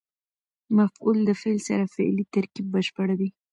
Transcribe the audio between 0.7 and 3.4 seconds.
مفعول د فعل سره فعلي ترکیب بشپړوي.